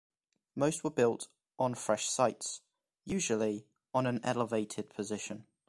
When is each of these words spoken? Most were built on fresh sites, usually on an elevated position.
Most 0.55 0.83
were 0.83 0.89
built 0.89 1.27
on 1.59 1.75
fresh 1.75 2.09
sites, 2.09 2.61
usually 3.05 3.67
on 3.93 4.07
an 4.07 4.19
elevated 4.23 4.89
position. 4.89 5.45